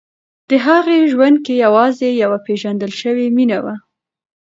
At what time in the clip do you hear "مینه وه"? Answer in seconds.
3.37-3.75